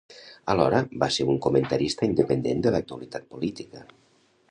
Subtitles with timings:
[0.53, 3.89] Alhora va ser un comentarista independent de l'actualitat política.